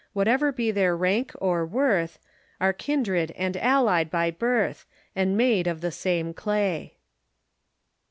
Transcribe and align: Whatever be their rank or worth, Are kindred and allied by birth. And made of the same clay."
Whatever 0.13 0.51
be 0.51 0.71
their 0.71 0.97
rank 0.97 1.31
or 1.39 1.63
worth, 1.63 2.17
Are 2.59 2.73
kindred 2.73 3.29
and 3.37 3.55
allied 3.57 4.09
by 4.09 4.31
birth. 4.31 4.83
And 5.15 5.37
made 5.37 5.67
of 5.67 5.81
the 5.81 5.91
same 5.91 6.33
clay." 6.33 6.95